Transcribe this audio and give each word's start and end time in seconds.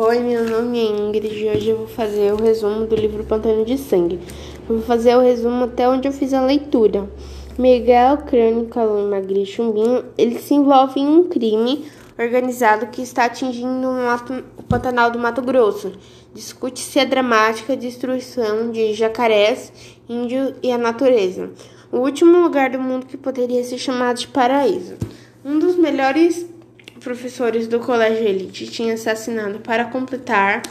Oi, 0.00 0.20
meu 0.20 0.48
nome 0.48 0.78
é 0.78 0.84
Ingrid 0.84 1.26
e 1.26 1.48
hoje 1.48 1.70
eu 1.70 1.78
vou 1.78 1.88
fazer 1.88 2.32
o 2.32 2.36
resumo 2.36 2.86
do 2.86 2.94
livro 2.94 3.24
Pantano 3.24 3.64
de 3.64 3.76
Sangue. 3.76 4.20
Eu 4.68 4.76
vou 4.76 4.84
fazer 4.84 5.16
o 5.16 5.20
resumo 5.20 5.64
até 5.64 5.88
onde 5.88 6.06
eu 6.06 6.12
fiz 6.12 6.32
a 6.32 6.40
leitura. 6.40 7.10
Miguel 7.58 8.18
Crânio 8.18 8.66
Calão 8.66 9.10
Magri 9.10 9.44
Chumbinho, 9.44 10.04
ele 10.16 10.38
se 10.38 10.54
envolve 10.54 11.00
em 11.00 11.04
um 11.04 11.24
crime 11.24 11.84
organizado 12.16 12.86
que 12.86 13.02
está 13.02 13.24
atingindo 13.24 13.88
o 14.56 14.62
Pantanal 14.62 15.10
do 15.10 15.18
Mato 15.18 15.42
Grosso. 15.42 15.90
Discute-se 16.32 17.00
a 17.00 17.04
dramática 17.04 17.76
destruição 17.76 18.70
de 18.70 18.94
jacarés, 18.94 19.72
índios 20.08 20.54
e 20.62 20.70
a 20.70 20.78
natureza. 20.78 21.50
O 21.90 21.98
último 21.98 22.40
lugar 22.40 22.70
do 22.70 22.78
mundo 22.78 23.04
que 23.04 23.16
poderia 23.16 23.64
ser 23.64 23.78
chamado 23.78 24.18
de 24.18 24.28
paraíso. 24.28 24.94
Um 25.44 25.58
dos 25.58 25.74
melhores 25.74 26.46
professores 26.98 27.66
do 27.66 27.80
colégio 27.80 28.26
Elite 28.26 28.66
tinham 28.66 28.94
assassinado 28.94 29.60
para 29.60 29.84
completar. 29.86 30.62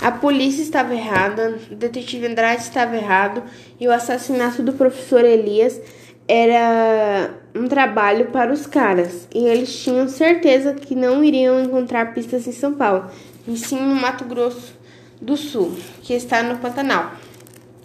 A 0.00 0.12
polícia 0.12 0.62
estava 0.62 0.94
errada, 0.94 1.58
o 1.70 1.74
detetive 1.74 2.26
Andrade 2.26 2.62
estava 2.62 2.96
errado 2.96 3.42
e 3.80 3.88
o 3.88 3.92
assassinato 3.92 4.62
do 4.62 4.72
professor 4.72 5.24
Elias 5.24 5.80
era 6.28 7.34
um 7.54 7.66
trabalho 7.66 8.26
para 8.26 8.52
os 8.52 8.66
caras. 8.66 9.26
E 9.34 9.46
eles 9.46 9.74
tinham 9.82 10.06
certeza 10.08 10.74
que 10.74 10.94
não 10.94 11.24
iriam 11.24 11.60
encontrar 11.60 12.12
pistas 12.14 12.46
em 12.46 12.52
São 12.52 12.74
Paulo, 12.74 13.10
e 13.46 13.56
sim 13.56 13.80
no 13.80 13.94
Mato 13.94 14.24
Grosso 14.24 14.74
do 15.20 15.36
Sul, 15.36 15.76
que 16.02 16.14
está 16.14 16.42
no 16.42 16.58
Pantanal. 16.58 17.12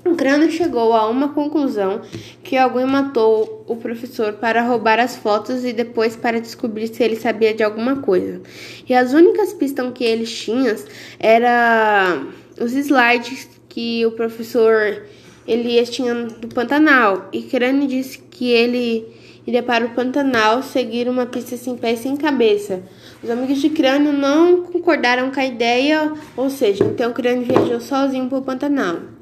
O 0.05 0.15
crânio 0.15 0.51
chegou 0.51 0.93
a 0.93 1.09
uma 1.09 1.29
conclusão 1.29 2.01
que 2.43 2.57
alguém 2.57 2.85
matou 2.85 3.63
o 3.67 3.77
professor 3.77 4.33
para 4.33 4.61
roubar 4.61 4.99
as 4.99 5.15
fotos 5.15 5.63
e 5.63 5.71
depois 5.71 6.15
para 6.15 6.41
descobrir 6.41 6.87
se 6.87 7.01
ele 7.01 7.15
sabia 7.15 7.53
de 7.53 7.63
alguma 7.63 7.95
coisa. 7.95 8.41
E 8.87 8.93
as 8.93 9.13
únicas 9.13 9.53
pistas 9.53 9.89
que 9.95 10.03
eles 10.03 10.29
tinham 10.29 10.75
eram 11.17 12.27
os 12.59 12.73
slides 12.73 13.47
que 13.69 14.05
o 14.05 14.11
professor 14.11 15.03
Elias 15.47 15.89
tinha 15.89 16.13
do 16.13 16.49
Pantanal. 16.49 17.29
E 17.31 17.43
Crânio 17.43 17.87
disse 17.87 18.17
que 18.17 18.49
ele 18.49 19.07
iria 19.47 19.63
para 19.63 19.85
o 19.85 19.89
Pantanal 19.91 20.63
seguir 20.63 21.07
uma 21.07 21.25
pista 21.25 21.55
sem 21.55 21.77
pé 21.77 21.93
e 21.93 21.97
sem 21.97 22.17
cabeça. 22.17 22.83
Os 23.23 23.29
amigos 23.29 23.61
de 23.61 23.69
Crânio 23.69 24.11
não 24.11 24.63
concordaram 24.63 25.31
com 25.31 25.39
a 25.39 25.45
ideia, 25.45 26.11
ou 26.35 26.49
seja, 26.49 26.83
então 26.83 27.13
Crânio 27.13 27.45
viajou 27.45 27.79
sozinho 27.79 28.27
para 28.27 28.37
o 28.37 28.41
Pantanal. 28.41 29.12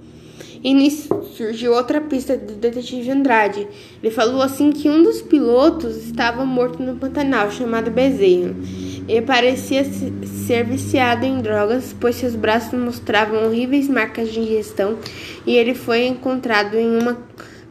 E 0.63 0.73
nisso 0.73 1.23
surgiu 1.35 1.73
outra 1.73 1.99
pista 1.99 2.37
do 2.37 2.53
detetive 2.53 3.09
Andrade. 3.09 3.67
Ele 4.01 4.13
falou 4.13 4.41
assim 4.41 4.71
que 4.71 4.87
um 4.87 5.01
dos 5.01 5.21
pilotos 5.21 5.97
estava 5.97 6.45
morto 6.45 6.83
no 6.83 6.97
Pantanal, 6.97 7.49
chamado 7.49 7.89
Bezerro. 7.89 8.55
Ele 9.07 9.25
parecia 9.25 9.83
ser 9.83 10.63
viciado 10.63 11.25
em 11.25 11.41
drogas, 11.41 11.95
pois 11.99 12.15
seus 12.15 12.35
braços 12.35 12.79
mostravam 12.79 13.45
horríveis 13.45 13.87
marcas 13.87 14.31
de 14.31 14.39
ingestão 14.39 14.99
e 15.45 15.55
ele 15.55 15.73
foi 15.73 16.05
encontrado 16.05 16.77
em 16.77 16.99
uma 17.01 17.17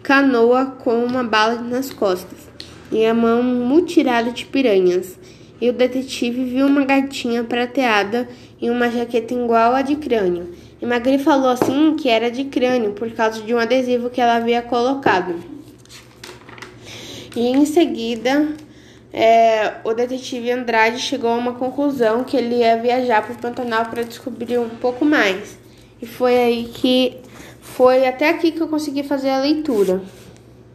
canoa 0.02 0.66
com 0.66 1.04
uma 1.04 1.22
bala 1.22 1.60
nas 1.60 1.91
costas 1.91 2.50
e 2.91 3.06
a 3.06 3.14
mão 3.14 3.42
mutilada 3.42 4.32
de 4.32 4.44
piranhas. 4.47 5.19
E 5.60 5.69
o 5.69 5.72
detetive 5.72 6.44
viu 6.44 6.66
uma 6.66 6.84
gatinha 6.84 7.44
prateada 7.44 8.27
e 8.60 8.70
uma 8.70 8.91
jaqueta 8.91 9.34
igual 9.34 9.75
à 9.75 9.82
de 9.82 9.94
crânio. 9.97 10.48
E 10.81 10.86
Magri 10.86 11.19
falou 11.19 11.50
assim 11.50 11.95
que 11.97 12.09
era 12.09 12.31
de 12.31 12.45
crânio 12.45 12.92
por 12.92 13.11
causa 13.11 13.42
de 13.42 13.55
um 13.55 13.59
adesivo 13.59 14.09
que 14.09 14.20
ela 14.20 14.36
havia 14.36 14.62
colocado. 14.62 15.34
E 17.37 17.48
em 17.48 17.67
seguida, 17.67 18.48
é, 19.12 19.75
o 19.84 19.92
detetive 19.92 20.50
Andrade 20.50 20.98
chegou 20.98 21.31
a 21.31 21.37
uma 21.37 21.55
conclusão 21.55 22.25
que 22.25 22.37
ele 22.37 22.56
ia 22.56 22.77
viajar 22.77 23.22
para 23.22 23.34
o 23.34 23.39
Pantanal 23.39 23.87
para 23.87 24.03
descobrir 24.03 24.59
um 24.59 24.69
pouco 24.69 25.05
mais. 25.05 25.59
E 26.00 26.06
foi 26.06 26.37
aí 26.37 26.64
que 26.72 27.19
foi 27.61 28.06
até 28.06 28.31
aqui 28.31 28.50
que 28.50 28.61
eu 28.61 28.69
consegui 28.69 29.03
fazer 29.03 29.31
a 29.31 29.41
leitura. 29.41 30.00